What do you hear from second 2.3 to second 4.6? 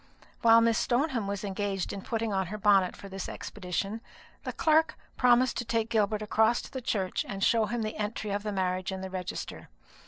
on her bonnet for this expedition, the